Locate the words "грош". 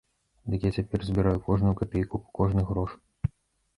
2.71-2.91